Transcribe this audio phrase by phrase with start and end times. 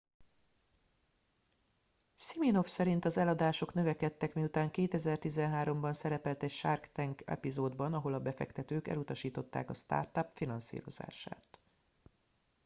[2.15, 8.19] siminoff szerint az eladások növekedtek miután 2013 ban szerepelt egy shark tank epizódban ahol a
[8.19, 11.59] befektetők elutasították a startup finanszírozását